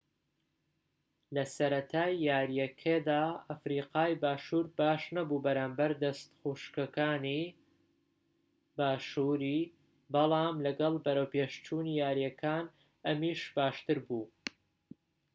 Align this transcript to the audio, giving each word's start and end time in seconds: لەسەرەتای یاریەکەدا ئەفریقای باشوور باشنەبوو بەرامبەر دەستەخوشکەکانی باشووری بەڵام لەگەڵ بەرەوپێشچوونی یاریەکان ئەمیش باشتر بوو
لەسەرەتای 1.35 2.13
یاریەکەدا 2.29 3.23
ئەفریقای 3.47 4.11
باشوور 4.23 4.65
باشنەبوو 4.79 5.43
بەرامبەر 5.45 5.91
دەستەخوشکەکانی 6.03 7.41
باشووری 8.77 9.59
بەڵام 10.13 10.55
لەگەڵ 10.65 10.93
بەرەوپێشچوونی 11.05 11.97
یاریەکان 12.03 12.65
ئەمیش 13.05 13.41
باشتر 13.57 13.97
بوو 14.07 14.25